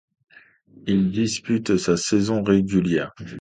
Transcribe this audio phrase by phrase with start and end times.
[0.87, 3.13] Il dispute de saison régulière.